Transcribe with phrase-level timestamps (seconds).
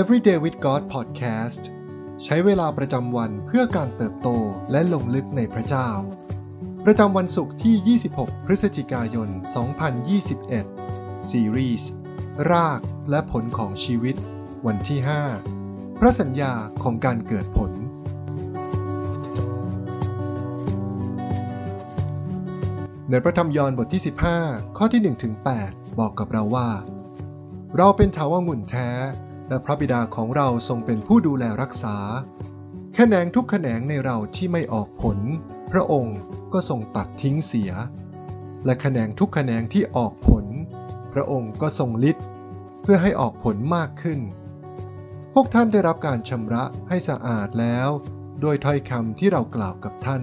[0.00, 1.62] Everyday with God Podcast
[2.24, 4.28] ใช้เวลาประจำวันเพื่อการเติบโต
[4.70, 5.88] และลงลึกในพระเจ้า
[6.84, 9.28] ประจำวันศุกร์ที่ 26 พฤศจิกายน
[10.48, 11.90] 2021 ซีรีส์
[12.50, 12.80] ราก
[13.10, 14.16] และผลของชีวิต
[14.66, 14.98] วันที่
[15.48, 16.52] 5 พระสัญญา
[16.82, 17.72] ของการเกิดผล
[23.10, 24.02] ในพระธรรมยอห์นบทที่
[24.38, 25.34] 15 ข้อที่1ถึง
[25.66, 26.68] 8บอกกับเราว่า
[27.76, 28.90] เราเป็นถาวงุ่นแท้
[29.48, 31.96] และพระบิดาของเราทรงเป็นผู้ดูแลรักษา
[32.94, 35.18] แขนงทุกแขนงในเราที่ไม่ออกผล
[35.72, 36.18] พระองค์
[36.52, 37.72] ก็ทรงตัดทิ้งเสีย
[38.64, 40.44] และแขนงทุกแขนงที่ออกผล
[41.12, 42.26] พระองค์ก็ทรงฤทธิ์
[42.82, 44.20] เพื่อให้ออกผลมากขึ้น
[45.32, 47.88] พวกท่านได้รับการชำระให้สะอาดแล้ว
[48.40, 50.22] โดยถ้อยคำที่เรากล่าวกับท่าน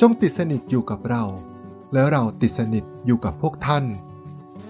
[0.00, 1.24] จงติดสนิทอยู่กับเรา
[1.94, 3.84] แล้วเราติดสนิทอยู่กับพวกท่าน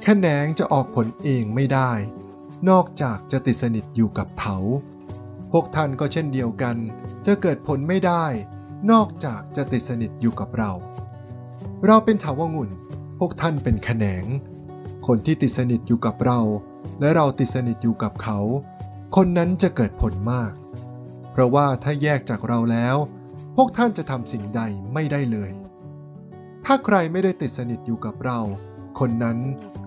[0.02, 1.90] แขนงจะออกผลเองไม่ได้
[2.70, 4.56] นอกจากจะติดสนิทอยู่กับเขา
[5.52, 6.76] พวกท่านก็เช่นเดียวกัน
[7.26, 8.24] จะเกิดผลไม่ได้
[8.90, 10.72] นอกจากจะติดสนิทอยู่กับเรา
[11.86, 12.70] เราเป็นเถาวงุ่น
[13.18, 14.24] พวกท่านเป็นแขนง
[15.06, 16.40] คนที่ติดสนิทอยู่กับเรา
[17.00, 18.38] และเราติดสนิทอยู่กับเขา
[19.16, 20.52] คนนั้นจะเกิดผลมาก
[21.32, 22.96] เพราะว่าถ้าแยกจากเราแล้ว
[23.56, 24.60] พวกท่านจะทำสิ่งใด
[24.92, 25.50] ไม่ได้เลย
[26.64, 28.40] ถ้าใครไม่ได้ติดสนิทอยู่กับเรา
[28.98, 29.38] คนนั้น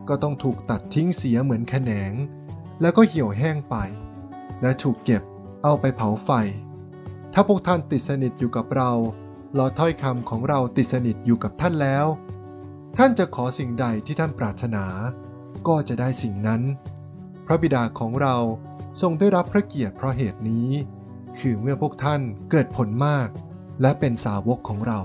[0.10, 2.14] ก็ต้องถูกตัดทิ้งเสียเหมือนแขนง
[2.82, 3.76] แล้วก็เหี่ยวแห้งไป
[4.62, 5.24] และถูกเก็บ
[5.64, 6.30] เอาไปเผาไฟ
[7.34, 8.92] ถ้าพวกท่านติดสนิทอยู่กับเรา
[9.58, 12.06] รอถ้อยคำของเราติดสนิทอยู่กับท่านแล้ว
[12.98, 14.86] ท่านจะขอสิ่งใดที่ท่านปรารถนา
[15.68, 16.62] ก็จะได้สิ่งนั้น
[17.46, 18.36] พระบิดาของเรา
[19.02, 20.70] ทรงได้รับพระเกียรติเพราะเหตุนี้
[21.40, 23.30] คือเมื่อพวกท่านเกิดผลมาก
[23.82, 25.00] และเป็นสาวกของเรา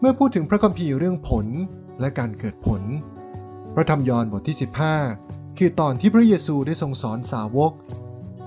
[0.00, 1.46] เมื่อพูดถึงพระคัมภีร์เรื่องผล
[2.00, 2.82] และการเกิดผล
[3.74, 7.72] พระธรรมยอห์นบทที่ 15 คือตอนที่พระเยซูได้ทรงสอนสาวก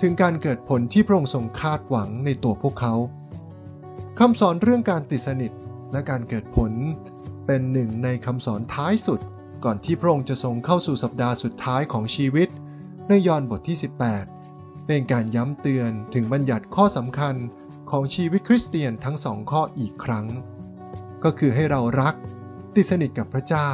[0.02, 2.94] ถึงการเกิดผลที่พระองค์ทรงคาดหวังในตัวพวกเขา
[4.20, 5.52] คำสอนเรื่องการติดสนิท
[5.92, 6.72] และการเกิดผล
[7.46, 9.20] เป็นหนึ่งในคำสอนท้ายสุด
[9.64, 12.48] ก่อนที่พระองค์จะทรงเข้าสู่สัปดาห์สุดท้ายของชีวิต
[13.10, 13.78] ในยอห์นบทที่
[14.32, 17.36] 18 เป็นการย้ำเตือนถึงบัญญัติข้อสำคัญ
[17.92, 20.26] ของชีวิตคริสเตียนทั้งสองข้ออีกครั้ง
[21.24, 22.16] ก็คือให้เรารัก
[22.76, 23.72] ติดสนิทกับพระเจ้า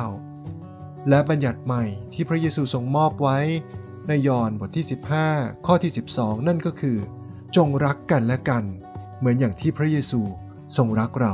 [1.10, 1.84] และบัญญัติใหม่
[2.14, 3.38] ที่พระเยซูทรงมอบไว้
[4.08, 4.86] ในยอห์นบทที่
[5.26, 6.98] 15 ข้อที่ 12 นั่นก็คือ
[7.56, 8.64] จงรักกันและกัน
[9.18, 10.22] เหมือนอย่างที่พระเยซู
[10.78, 11.34] ทรงรักเรา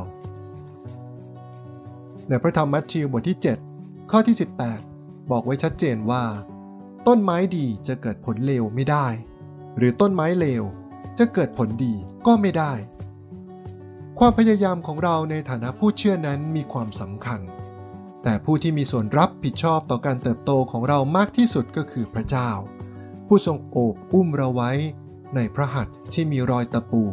[2.27, 3.37] ในพระธรรมมัทธิวบทที่
[3.73, 4.35] 7 ข้อที่
[4.83, 6.23] 18 บอกไว้ชัดเจนว่า
[7.07, 9.07] ต้นไม้ดีจะเกิดผลเลวไม่ได้
[9.77, 10.63] หรือต้นไม้เลว
[11.19, 11.93] จะเกิดผลดี
[12.27, 12.73] ก็ไม่ได้
[14.19, 17.39] ความพยายามของเราในฐานะผู้เชื่อนั้นมีความสำคัญ
[18.23, 22.49] แต่ผู้ที่มีส่วนรับผิดชอบต่อการเติบโตของเรามากที่สุดก็คือพระเจ้า
[23.27, 24.71] ผู้ทรงโอบอุ้มเราไว้
[25.35, 27.03] ในพระหัตถ์ที่มีรอยตะปู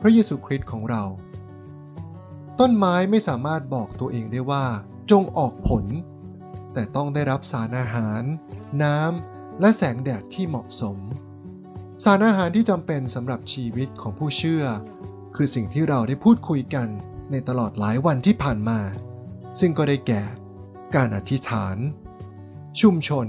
[0.00, 1.02] พระเยซูคริสต์ของเรา
[2.60, 4.64] ต้นไม้ไม่สามารถบอกตัวเองได้ว่า
[5.10, 5.84] จงออกผล
[6.72, 8.22] แต่ต้องได้รับสารอาหาร
[8.82, 10.98] น้ำและแสงแดดที่เหมาะสม
[12.04, 14.64] สารอาหารที่จำเป็นสำหรับชีวิตของผู้เชื่อ
[15.36, 16.88] คือสิ่งที่เราได้พูดคุยกัน
[17.30, 18.80] ในตลอดหลายวันที่ผ่านมา
[19.60, 20.22] ซึ่งก็ได้แก่
[20.94, 21.76] การอธิษฐาน
[22.80, 23.26] ชุมชน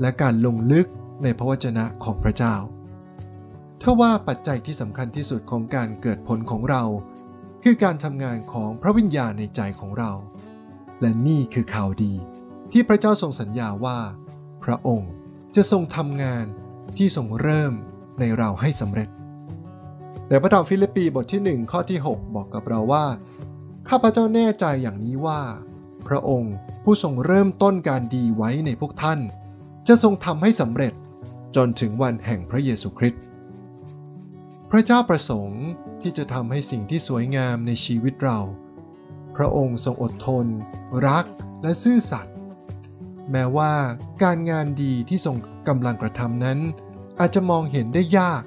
[0.00, 0.86] และการลงลึก
[1.22, 2.54] ในพระวจนะของพระเจ้า
[3.82, 6.82] ถ้าว่าปัจจัยที่สำคัญที่สุดของการเกิดผลของเรา
[7.64, 10.12] คือการทำงานของพระวิญญาณในใจของเรา
[11.00, 12.14] และนี่คือข่าวดี
[12.72, 13.98] ที่พระเจ้าทรงสัญญาว่า
[14.64, 15.12] พระองค์
[15.56, 16.44] จะทรงทำงาน
[16.96, 17.72] ที่ทรงเริ่ม
[18.20, 19.08] ในเราให้สำเร็จ
[20.28, 23.04] แต่พระธรรมฟิลิปปีบทที่ 1 ข้อที่ 6 บอกกับเราว่า
[23.92, 25.40] ข้าพเจ้าแน่ใจอย่างนี้ว่า
[26.08, 29.20] พระองค์ผู้ทรงเริ่มต้นการดีไว้ในพวกท่าน
[29.88, 30.92] จะทรงทำให้สำเร็จ
[31.56, 33.22] จนถึงวันแห่งพระเยซูคริสต์
[34.70, 35.62] พระเจ้าประสงค์
[36.02, 38.40] ที่จะทำให้สิ่งที่สวยงามในชีวิตเรา
[39.36, 40.46] พระองค์ทรงอดทน
[41.06, 41.24] รัก
[41.62, 42.34] และซื่อสัตย์
[43.30, 43.74] แม้ว่า
[44.22, 45.36] การงานดีที่ทรง
[45.68, 46.58] กำลังกระทำนั้น
[47.20, 48.42] อาจจะมองเห็นได้ยาก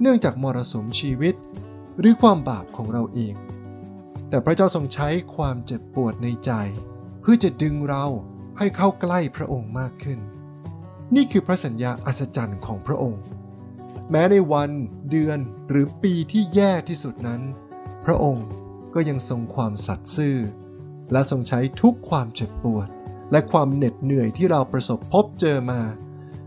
[0.00, 1.34] เนื่องจากมรสุมชีวิต
[1.98, 3.36] หรือความบาปของเราเอง
[4.30, 6.52] แต่พระเจ้าทรงใช้ความเจ็บปวดในใจ
[7.20, 8.06] เพื่อจะดึงเรา
[8.58, 10.18] ให้เข้าใกล้พระองค์มากขึ้น
[11.14, 13.22] นี่คือพระสัญญาอัศจรรย์ของพระองค์
[14.10, 14.70] แม้ในวัน
[15.10, 15.38] เดือน
[15.68, 17.40] หรือปีที่แย่ที่สุดนั้น
[18.04, 18.46] พระองค์
[18.94, 20.36] ก็ยังทรงความสัตย์ซื่อ
[21.12, 22.88] และทรงใช้ทุกความเจ็บปวด
[23.32, 25.80] และความเหน็ดเหนื่อยที่เราประสบพบเจอมา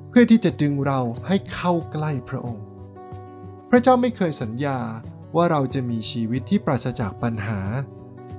[0.10, 2.66] เพื่อที่จะดึงเราให้เข้าใกล้พระองค์
[3.70, 4.78] พระเจ้าไม่เคยสัญญา
[5.36, 7.60] ว่าเราจะมีชีวิตที่ปราศจากปัญหา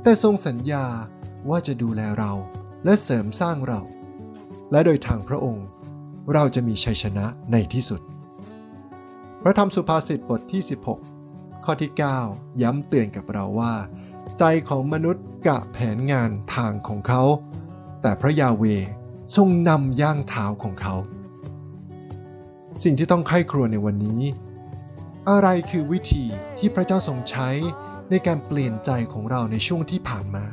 [0.02, 0.86] แต่ทรงสัญญา
[1.48, 2.32] ว่าจะดูแลเรา
[2.84, 3.80] และเสริมสร้างเรา
[4.70, 5.66] และโดยทางพระองค์
[6.32, 8.00] เราจะมีชัยชนะในที่สุด
[9.42, 10.62] พระธรรมสุภาษิตบทที่
[11.14, 11.90] 16 ข้อที่
[12.26, 13.74] 9 ย้ำเตือนกับเราว่า
[14.38, 17.22] ใจของมนุษย์กะแผนงานทางของเขา
[18.02, 18.64] แต่พระยาเว
[19.36, 20.94] ทรงนำย่างเท้าของเขา
[22.82, 24.20] สิ่งที่ต้องไข้ครัวในวันนี้
[25.30, 26.24] อะไรคือวิธี
[26.58, 27.48] ที่พระเจ้าทรงใช้
[28.10, 30.44] ในการเปลี่ยนใจของเราในช่วงที่ผ่านมา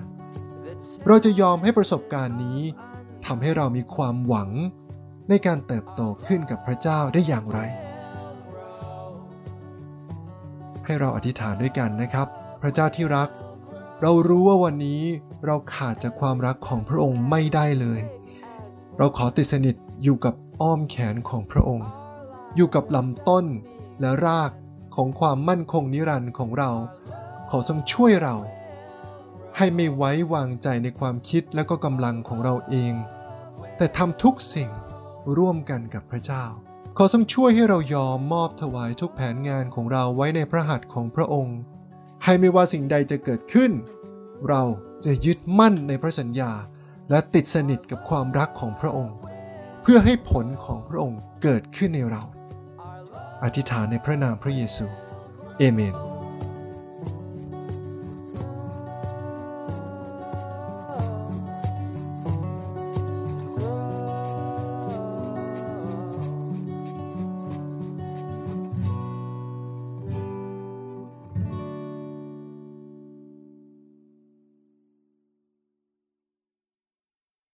[1.08, 2.60] เราจะยอมให้ประสบการณ์นี้
[3.26, 4.50] ทำให้เรามีความหวัง
[5.30, 7.60] ในการเติบโตขึ้นกับพระเจ้าได้อย่างไร
[10.86, 12.28] ให้เราอธิษฐานด้วยกันนะครับ
[12.62, 13.30] พระเจ้าที่รัก
[14.02, 15.02] เรารู้ว่าวันนี้
[15.46, 18.00] เราขาดจากความรักของพระองค์ไม่ได้เลย
[18.98, 21.88] เราขอติดสนิทอยู่กับอ้อมแขนของพระองค์
[22.56, 23.46] อยู่กับลำต้น
[24.00, 24.52] และราก
[25.04, 26.72] ของความมั่นคงนิรันดร์ของเรา
[27.50, 28.36] ขอทรงช่วยเรา
[29.58, 32.94] ให้ไม่ไว้วางใจในความคิดและก็กำลังของเราเอง
[33.78, 34.70] แต่ทำทุกสิ่ง
[35.38, 36.44] ร่วมกันกับพระเจ้า
[36.98, 41.58] ขอทรงช่วยให้เรายอมมอบถวายทุกแผนงานของเราไว้ในพระหัตถ์ของพระองค์
[42.24, 43.72] ให้ไม่ว่าสิ่งใดจะเกิดขึ้น
[44.50, 44.64] เรา
[45.06, 46.52] จะยึดมั่นในพระสัญญา
[47.10, 49.16] และติดสนิทกับความรักของพระองค์
[49.82, 52.24] เพื่อให้ผลของพระองค์เกิดขึ้นในเรา
[53.44, 54.88] อธิษฐานในพระนามพระเยซู
[55.58, 56.11] เอเมน